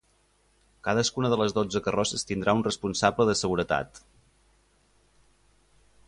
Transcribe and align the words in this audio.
Cadascuna 0.85 1.29
de 1.33 1.37
les 1.41 1.51
dotze 1.57 1.81
carrosses 1.87 2.23
tindrà 2.31 2.55
un 2.59 2.65
responsable 2.67 3.27
de 3.31 3.35
seguretat. 3.41 4.01